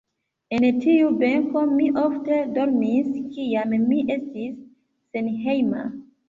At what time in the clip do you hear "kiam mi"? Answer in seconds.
3.37-4.01